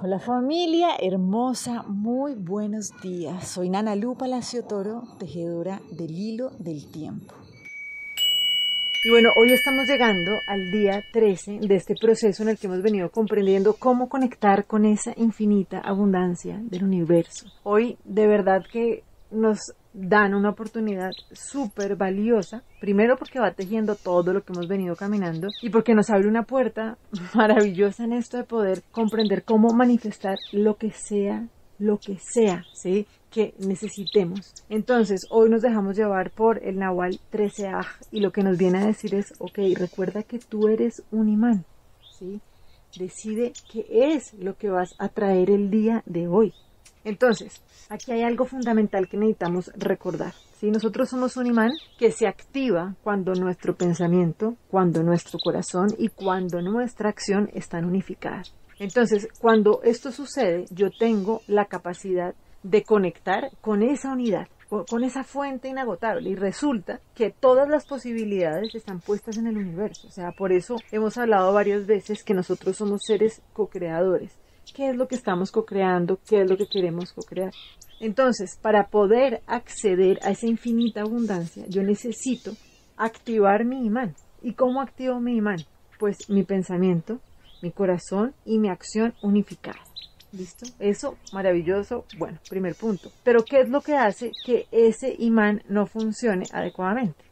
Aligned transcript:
Hola 0.00 0.20
familia 0.20 0.90
hermosa, 1.00 1.82
muy 1.82 2.34
buenos 2.34 2.92
días. 3.02 3.48
Soy 3.48 3.68
Nana 3.68 3.96
Lu 3.96 4.14
Palacio 4.14 4.62
Toro, 4.62 5.02
tejedora 5.18 5.80
del 5.90 6.12
hilo 6.12 6.50
del 6.60 6.88
tiempo. 6.88 7.34
Y 9.04 9.10
bueno, 9.10 9.30
hoy 9.36 9.52
estamos 9.52 9.88
llegando 9.88 10.38
al 10.46 10.70
día 10.70 11.02
13 11.12 11.58
de 11.62 11.74
este 11.74 11.96
proceso 12.00 12.44
en 12.44 12.50
el 12.50 12.58
que 12.58 12.68
hemos 12.68 12.80
venido 12.80 13.10
comprendiendo 13.10 13.74
cómo 13.74 14.08
conectar 14.08 14.66
con 14.66 14.84
esa 14.84 15.14
infinita 15.16 15.80
abundancia 15.80 16.60
del 16.62 16.84
universo. 16.84 17.46
Hoy 17.64 17.98
de 18.04 18.28
verdad 18.28 18.62
que 18.72 19.02
nos 19.32 19.74
dan 20.00 20.34
una 20.34 20.50
oportunidad 20.50 21.10
súper 21.32 21.96
valiosa, 21.96 22.62
primero 22.80 23.16
porque 23.16 23.40
va 23.40 23.50
tejiendo 23.50 23.96
todo 23.96 24.32
lo 24.32 24.44
que 24.44 24.52
hemos 24.52 24.68
venido 24.68 24.94
caminando 24.94 25.48
y 25.60 25.70
porque 25.70 25.94
nos 25.94 26.10
abre 26.10 26.28
una 26.28 26.44
puerta 26.44 26.98
maravillosa 27.34 28.04
en 28.04 28.12
esto 28.12 28.36
de 28.36 28.44
poder 28.44 28.82
comprender 28.92 29.42
cómo 29.42 29.70
manifestar 29.70 30.38
lo 30.52 30.76
que 30.76 30.92
sea, 30.92 31.48
lo 31.78 31.98
que 31.98 32.18
sea, 32.18 32.64
¿sí? 32.72 33.06
que 33.30 33.54
necesitemos. 33.58 34.54
Entonces, 34.68 35.26
hoy 35.30 35.50
nos 35.50 35.62
dejamos 35.62 35.96
llevar 35.96 36.30
por 36.30 36.64
el 36.64 36.78
Nahual 36.78 37.20
13 37.30 37.70
y 38.10 38.20
lo 38.20 38.32
que 38.32 38.42
nos 38.42 38.56
viene 38.56 38.78
a 38.78 38.86
decir 38.86 39.14
es, 39.14 39.34
ok, 39.38 39.58
recuerda 39.76 40.22
que 40.22 40.38
tú 40.38 40.68
eres 40.68 41.02
un 41.10 41.28
imán, 41.28 41.64
¿sí? 42.18 42.40
Decide 42.98 43.52
qué 43.70 43.86
es 44.14 44.32
lo 44.34 44.56
que 44.56 44.70
vas 44.70 44.94
a 44.98 45.08
traer 45.08 45.50
el 45.50 45.70
día 45.70 46.02
de 46.06 46.26
hoy. 46.26 46.54
Entonces, 47.08 47.62
aquí 47.88 48.12
hay 48.12 48.22
algo 48.22 48.44
fundamental 48.44 49.08
que 49.08 49.16
necesitamos 49.16 49.72
recordar. 49.74 50.34
Si 50.58 50.70
nosotros 50.70 51.08
somos 51.08 51.38
un 51.38 51.46
imán 51.46 51.70
que 51.98 52.12
se 52.12 52.28
activa 52.28 52.96
cuando 53.02 53.32
nuestro 53.32 53.74
pensamiento, 53.74 54.56
cuando 54.70 55.02
nuestro 55.02 55.38
corazón 55.42 55.88
y 55.96 56.08
cuando 56.08 56.60
nuestra 56.60 57.08
acción 57.08 57.48
están 57.54 57.86
unificadas. 57.86 58.54
Entonces, 58.78 59.26
cuando 59.40 59.80
esto 59.84 60.12
sucede, 60.12 60.66
yo 60.70 60.90
tengo 60.90 61.40
la 61.46 61.64
capacidad 61.64 62.34
de 62.62 62.82
conectar 62.82 63.52
con 63.62 63.82
esa 63.82 64.12
unidad, 64.12 64.46
con 64.68 65.02
esa 65.02 65.24
fuente 65.24 65.68
inagotable. 65.68 66.28
Y 66.28 66.34
resulta 66.34 67.00
que 67.14 67.30
todas 67.30 67.70
las 67.70 67.86
posibilidades 67.86 68.74
están 68.74 69.00
puestas 69.00 69.38
en 69.38 69.46
el 69.46 69.56
universo. 69.56 70.08
O 70.08 70.10
sea, 70.10 70.32
por 70.32 70.52
eso 70.52 70.76
hemos 70.92 71.16
hablado 71.16 71.54
varias 71.54 71.86
veces 71.86 72.22
que 72.22 72.34
nosotros 72.34 72.76
somos 72.76 73.00
seres 73.06 73.40
co-creadores 73.54 74.36
qué 74.74 74.90
es 74.90 74.96
lo 74.96 75.08
que 75.08 75.14
estamos 75.14 75.50
co-creando, 75.50 76.18
qué 76.28 76.42
es 76.42 76.50
lo 76.50 76.56
que 76.56 76.66
queremos 76.66 77.12
co-crear. 77.12 77.52
Entonces, 78.00 78.58
para 78.60 78.88
poder 78.88 79.42
acceder 79.46 80.20
a 80.22 80.30
esa 80.30 80.46
infinita 80.46 81.02
abundancia, 81.02 81.64
yo 81.68 81.82
necesito 81.82 82.52
activar 82.96 83.64
mi 83.64 83.84
imán. 83.84 84.14
¿Y 84.42 84.52
cómo 84.52 84.80
activo 84.80 85.20
mi 85.20 85.36
imán? 85.36 85.58
Pues 85.98 86.30
mi 86.30 86.44
pensamiento, 86.44 87.20
mi 87.60 87.72
corazón 87.72 88.34
y 88.44 88.58
mi 88.58 88.68
acción 88.68 89.14
unificada. 89.22 89.80
¿Listo? 90.32 90.66
Eso, 90.78 91.16
maravilloso. 91.32 92.04
Bueno, 92.18 92.38
primer 92.48 92.74
punto. 92.74 93.10
Pero 93.24 93.44
¿qué 93.44 93.60
es 93.60 93.68
lo 93.68 93.80
que 93.80 93.96
hace 93.96 94.32
que 94.44 94.66
ese 94.70 95.16
imán 95.18 95.62
no 95.68 95.86
funcione 95.86 96.44
adecuadamente? 96.52 97.27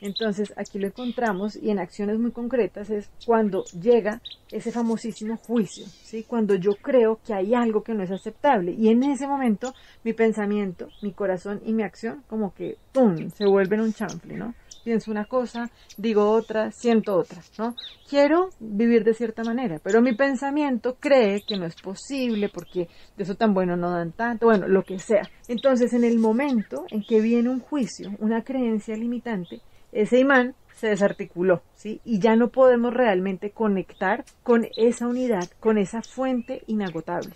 Entonces 0.00 0.52
aquí 0.56 0.78
lo 0.78 0.86
encontramos 0.86 1.56
y 1.56 1.70
en 1.70 1.78
acciones 1.78 2.18
muy 2.18 2.32
concretas 2.32 2.90
es 2.90 3.10
cuando 3.26 3.64
llega 3.80 4.20
ese 4.50 4.72
famosísimo 4.72 5.36
juicio, 5.36 5.86
¿sí? 5.86 6.24
cuando 6.24 6.54
yo 6.54 6.74
creo 6.74 7.20
que 7.24 7.34
hay 7.34 7.54
algo 7.54 7.82
que 7.82 7.94
no 7.94 8.02
es 8.02 8.10
aceptable 8.10 8.72
y 8.72 8.88
en 8.88 9.02
ese 9.04 9.26
momento 9.26 9.74
mi 10.02 10.12
pensamiento, 10.12 10.88
mi 11.02 11.12
corazón 11.12 11.60
y 11.64 11.72
mi 11.72 11.82
acción 11.82 12.24
como 12.26 12.52
que 12.54 12.76
¡pum! 12.92 13.30
se 13.30 13.46
vuelven 13.46 13.80
un 13.80 13.92
chanfle, 13.92 14.36
¿no? 14.36 14.54
Pienso 14.82 15.10
una 15.10 15.26
cosa, 15.26 15.70
digo 15.98 16.30
otra, 16.30 16.70
siento 16.72 17.14
otra, 17.14 17.42
¿no? 17.58 17.76
Quiero 18.08 18.48
vivir 18.58 19.04
de 19.04 19.12
cierta 19.12 19.44
manera, 19.44 19.78
pero 19.82 20.00
mi 20.00 20.14
pensamiento 20.14 20.96
cree 20.98 21.42
que 21.46 21.58
no 21.58 21.66
es 21.66 21.76
posible 21.76 22.48
porque 22.48 22.88
de 23.16 23.24
eso 23.24 23.34
tan 23.34 23.52
bueno 23.52 23.76
no 23.76 23.90
dan 23.90 24.12
tanto, 24.12 24.46
bueno, 24.46 24.66
lo 24.68 24.82
que 24.82 24.98
sea. 24.98 25.28
Entonces, 25.48 25.92
en 25.92 26.04
el 26.04 26.18
momento 26.18 26.86
en 26.88 27.02
que 27.02 27.20
viene 27.20 27.50
un 27.50 27.60
juicio, 27.60 28.10
una 28.20 28.42
creencia 28.42 28.96
limitante, 28.96 29.60
ese 29.92 30.18
imán 30.18 30.54
se 30.76 30.88
desarticuló, 30.88 31.62
¿sí? 31.74 32.00
Y 32.04 32.20
ya 32.20 32.36
no 32.36 32.48
podemos 32.48 32.94
realmente 32.94 33.50
conectar 33.50 34.24
con 34.42 34.66
esa 34.76 35.06
unidad, 35.06 35.48
con 35.60 35.76
esa 35.76 36.02
fuente 36.02 36.62
inagotable. 36.66 37.34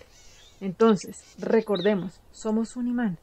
Entonces, 0.61 1.35
recordemos, 1.37 2.19
somos 2.31 2.75
un 2.75 2.87
imán, 2.87 3.17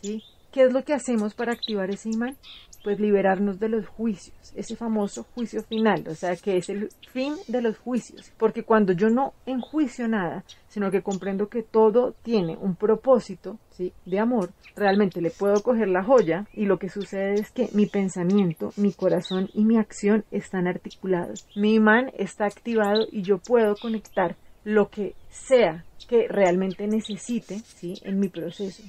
¿sí? 0.00 0.22
¿Qué 0.50 0.64
es 0.64 0.72
lo 0.72 0.84
que 0.84 0.94
hacemos 0.94 1.34
para 1.34 1.52
activar 1.52 1.90
ese 1.90 2.10
imán? 2.10 2.36
Pues 2.82 3.00
liberarnos 3.00 3.58
de 3.58 3.68
los 3.68 3.86
juicios, 3.86 4.52
ese 4.54 4.76
famoso 4.76 5.24
juicio 5.34 5.62
final, 5.62 6.04
o 6.08 6.14
sea, 6.14 6.36
que 6.36 6.56
es 6.56 6.68
el 6.68 6.88
fin 7.10 7.34
de 7.48 7.62
los 7.62 7.78
juicios, 7.78 8.32
porque 8.38 8.64
cuando 8.64 8.92
yo 8.92 9.08
no 9.08 9.32
enjuicio 9.46 10.08
nada, 10.08 10.44
sino 10.68 10.90
que 10.90 11.02
comprendo 11.02 11.48
que 11.48 11.62
todo 11.62 12.14
tiene 12.22 12.56
un 12.56 12.76
propósito, 12.76 13.58
¿sí? 13.70 13.92
de 14.04 14.18
amor, 14.18 14.50
realmente 14.74 15.20
le 15.20 15.30
puedo 15.30 15.62
coger 15.62 15.88
la 15.88 16.02
joya 16.02 16.46
y 16.52 16.66
lo 16.66 16.78
que 16.78 16.88
sucede 16.88 17.34
es 17.34 17.50
que 17.50 17.68
mi 17.72 17.86
pensamiento, 17.86 18.72
mi 18.76 18.92
corazón 18.92 19.48
y 19.52 19.64
mi 19.64 19.78
acción 19.78 20.24
están 20.30 20.66
articulados. 20.66 21.46
Mi 21.54 21.74
imán 21.74 22.10
está 22.16 22.46
activado 22.46 23.06
y 23.10 23.22
yo 23.22 23.38
puedo 23.38 23.76
conectar 23.76 24.36
lo 24.64 24.88
que 24.88 25.14
sea 25.28 25.84
que 26.08 26.28
realmente 26.28 26.86
necesite, 26.86 27.58
¿sí? 27.58 27.94
en 28.02 28.20
mi 28.20 28.28
proceso. 28.28 28.82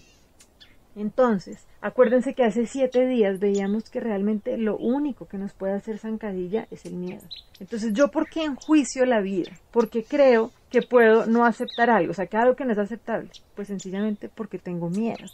Entonces, 0.96 1.66
acuérdense 1.82 2.36
que 2.36 2.44
hace 2.44 2.68
siete 2.68 3.08
días 3.08 3.40
veíamos 3.40 3.90
que 3.90 4.00
realmente 4.00 4.58
lo 4.58 4.78
único 4.78 5.28
que 5.28 5.38
nos 5.38 5.54
puede 5.54 5.74
hacer 5.74 5.98
zancadilla 5.98 6.68
es 6.70 6.86
el 6.86 6.94
miedo. 6.94 7.24
Entonces, 7.60 7.94
¿yo 7.94 8.10
por 8.12 8.30
qué 8.30 8.44
enjuicio 8.44 9.06
la 9.06 9.20
vida? 9.20 9.52
Porque 9.72 10.04
creo 10.04 10.52
que 10.70 10.82
puedo 10.82 11.26
no 11.26 11.46
aceptar 11.46 11.90
algo, 11.90 12.12
o 12.12 12.14
sea, 12.14 12.28
que 12.28 12.38
algo 12.38 12.56
que 12.56 12.66
no 12.66 12.74
es 12.74 12.78
aceptable. 12.78 13.30
Pues 13.56 13.68
sencillamente 13.68 14.30
porque 14.30 14.60
tengo 14.60 14.90
miedo, 14.90 15.26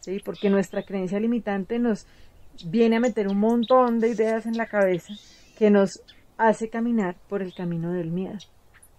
¿sí? 0.00 0.20
Porque 0.24 0.50
nuestra 0.50 0.82
creencia 0.82 1.20
limitante 1.20 1.78
nos 1.78 2.06
viene 2.66 2.96
a 2.96 3.00
meter 3.00 3.28
un 3.28 3.38
montón 3.38 4.00
de 4.00 4.08
ideas 4.08 4.46
en 4.46 4.56
la 4.56 4.66
cabeza 4.66 5.14
que 5.58 5.70
nos 5.70 6.02
hace 6.36 6.68
caminar 6.68 7.16
por 7.28 7.42
el 7.42 7.54
camino 7.54 7.92
del 7.92 8.10
miedo. 8.10 8.38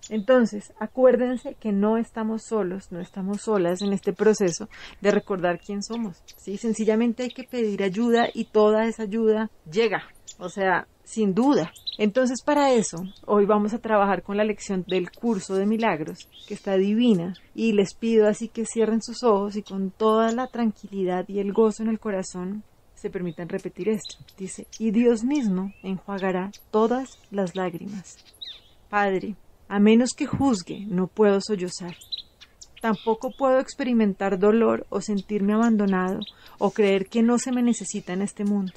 Entonces, 0.09 0.73
acuérdense 0.79 1.55
que 1.59 1.71
no 1.71 1.97
estamos 1.97 2.43
solos, 2.43 2.91
no 2.91 2.99
estamos 2.99 3.41
solas 3.41 3.81
en 3.81 3.93
este 3.93 4.13
proceso 4.13 4.69
de 5.01 5.11
recordar 5.11 5.59
quién 5.59 5.83
somos. 5.83 6.23
¿sí? 6.37 6.57
Sencillamente 6.57 7.23
hay 7.23 7.29
que 7.29 7.43
pedir 7.43 7.83
ayuda 7.83 8.27
y 8.33 8.45
toda 8.45 8.85
esa 8.85 9.03
ayuda 9.03 9.49
llega. 9.71 10.03
O 10.39 10.49
sea, 10.49 10.87
sin 11.03 11.33
duda. 11.33 11.71
Entonces, 11.97 12.41
para 12.43 12.71
eso, 12.71 13.03
hoy 13.25 13.45
vamos 13.45 13.73
a 13.73 13.79
trabajar 13.79 14.23
con 14.23 14.37
la 14.37 14.45
lección 14.45 14.85
del 14.87 15.11
curso 15.11 15.55
de 15.55 15.65
milagros, 15.65 16.29
que 16.47 16.53
está 16.53 16.77
divina, 16.77 17.33
y 17.53 17.73
les 17.73 17.93
pido 17.93 18.27
así 18.27 18.47
que 18.47 18.65
cierren 18.65 19.01
sus 19.01 19.23
ojos 19.23 19.57
y 19.57 19.63
con 19.63 19.91
toda 19.91 20.31
la 20.31 20.47
tranquilidad 20.47 21.25
y 21.27 21.39
el 21.39 21.51
gozo 21.51 21.83
en 21.83 21.89
el 21.89 21.99
corazón 21.99 22.63
se 22.95 23.09
permitan 23.09 23.49
repetir 23.49 23.89
esto. 23.89 24.17
Dice, 24.37 24.67
y 24.77 24.91
Dios 24.91 25.23
mismo 25.23 25.73
enjuagará 25.83 26.51
todas 26.71 27.19
las 27.31 27.55
lágrimas. 27.55 28.17
Padre, 28.89 29.35
a 29.69 29.79
menos 29.79 30.13
que 30.13 30.25
juzgue, 30.25 30.85
no 30.87 31.05
puedo 31.05 31.39
sollozar. 31.41 31.95
Tampoco 32.81 33.29
puedo 33.37 33.59
experimentar 33.59 34.39
dolor 34.39 34.87
o 34.89 34.99
sentirme 34.99 35.53
abandonado 35.53 36.19
o 36.57 36.71
creer 36.71 37.05
que 37.05 37.21
no 37.21 37.37
se 37.37 37.51
me 37.51 37.61
necesita 37.61 38.13
en 38.13 38.23
este 38.23 38.45
mundo. 38.45 38.73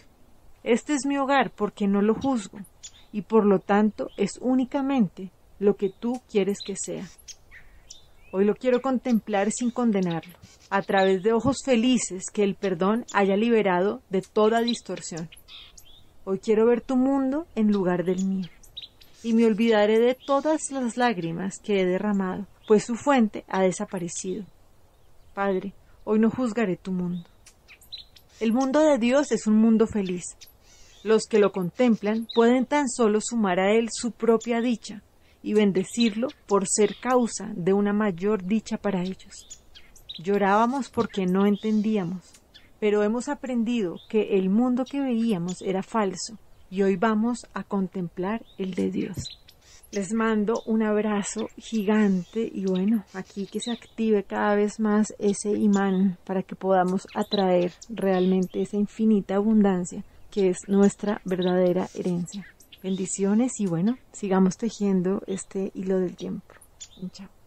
Este 0.62 0.92
es 0.92 1.06
mi 1.06 1.16
hogar 1.16 1.50
porque 1.50 1.88
no 1.88 2.02
lo 2.02 2.14
juzgo 2.14 2.58
y 3.10 3.22
por 3.22 3.46
lo 3.46 3.58
tanto 3.58 4.08
es 4.18 4.32
únicamente 4.40 5.30
lo 5.58 5.76
que 5.76 5.88
tú 5.88 6.20
quieres 6.30 6.58
que 6.64 6.76
sea. 6.76 7.08
Hoy 8.30 8.44
lo 8.44 8.54
quiero 8.54 8.82
contemplar 8.82 9.50
sin 9.50 9.70
condenarlo, 9.70 10.34
a 10.68 10.82
través 10.82 11.22
de 11.22 11.32
ojos 11.32 11.58
felices 11.64 12.24
que 12.32 12.44
el 12.44 12.54
perdón 12.54 13.06
haya 13.14 13.36
liberado 13.36 14.02
de 14.10 14.20
toda 14.20 14.60
distorsión. 14.60 15.30
Hoy 16.24 16.38
quiero 16.38 16.66
ver 16.66 16.82
tu 16.82 16.96
mundo 16.96 17.46
en 17.54 17.72
lugar 17.72 18.04
del 18.04 18.24
mío 18.26 18.48
y 19.22 19.34
me 19.34 19.46
olvidaré 19.46 19.98
de 19.98 20.14
todas 20.14 20.70
las 20.70 20.96
lágrimas 20.96 21.58
que 21.58 21.80
he 21.80 21.86
derramado, 21.86 22.46
pues 22.66 22.84
su 22.84 22.96
fuente 22.96 23.44
ha 23.48 23.62
desaparecido. 23.62 24.44
Padre, 25.34 25.74
hoy 26.04 26.18
no 26.18 26.30
juzgaré 26.30 26.76
tu 26.76 26.92
mundo. 26.92 27.28
El 28.40 28.52
mundo 28.52 28.80
de 28.80 28.98
Dios 28.98 29.30
es 29.30 29.46
un 29.46 29.56
mundo 29.56 29.86
feliz. 29.86 30.36
Los 31.04 31.26
que 31.26 31.38
lo 31.38 31.52
contemplan 31.52 32.26
pueden 32.34 32.66
tan 32.66 32.88
solo 32.88 33.20
sumar 33.20 33.60
a 33.60 33.72
él 33.72 33.88
su 33.92 34.10
propia 34.12 34.60
dicha 34.60 35.02
y 35.42 35.54
bendecirlo 35.54 36.28
por 36.46 36.66
ser 36.68 36.96
causa 37.00 37.52
de 37.54 37.72
una 37.72 37.92
mayor 37.92 38.44
dicha 38.44 38.78
para 38.78 39.02
ellos. 39.02 39.60
Llorábamos 40.18 40.90
porque 40.90 41.26
no 41.26 41.46
entendíamos, 41.46 42.22
pero 42.78 43.02
hemos 43.02 43.28
aprendido 43.28 43.96
que 44.08 44.36
el 44.38 44.50
mundo 44.50 44.84
que 44.84 45.00
veíamos 45.00 45.62
era 45.62 45.82
falso 45.82 46.38
y 46.72 46.82
hoy 46.82 46.96
vamos 46.96 47.46
a 47.52 47.64
contemplar 47.64 48.46
el 48.56 48.72
de 48.72 48.90
Dios. 48.90 49.18
Les 49.90 50.14
mando 50.14 50.62
un 50.64 50.82
abrazo 50.82 51.48
gigante 51.58 52.50
y 52.50 52.64
bueno, 52.64 53.04
aquí 53.12 53.44
que 53.44 53.60
se 53.60 53.72
active 53.72 54.24
cada 54.24 54.54
vez 54.54 54.80
más 54.80 55.12
ese 55.18 55.50
imán 55.50 56.16
para 56.24 56.42
que 56.42 56.56
podamos 56.56 57.06
atraer 57.14 57.74
realmente 57.90 58.62
esa 58.62 58.78
infinita 58.78 59.36
abundancia 59.36 60.02
que 60.30 60.48
es 60.48 60.56
nuestra 60.66 61.20
verdadera 61.26 61.88
herencia. 61.92 62.46
Bendiciones 62.82 63.60
y 63.60 63.66
bueno, 63.66 63.98
sigamos 64.12 64.56
tejiendo 64.56 65.20
este 65.26 65.72
hilo 65.74 65.98
del 65.98 66.16
tiempo. 66.16 66.54
Chao. 67.12 67.41